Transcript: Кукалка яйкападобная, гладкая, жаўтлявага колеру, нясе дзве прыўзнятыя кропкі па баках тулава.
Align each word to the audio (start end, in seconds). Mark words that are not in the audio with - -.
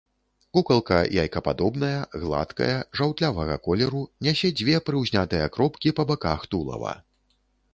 Кукалка 0.57 0.99
яйкападобная, 1.23 1.99
гладкая, 2.23 2.71
жаўтлявага 3.01 3.59
колеру, 3.67 4.01
нясе 4.29 4.51
дзве 4.63 4.81
прыўзнятыя 4.89 5.53
кропкі 5.59 5.95
па 6.01 6.07
баках 6.15 6.49
тулава. 6.53 6.97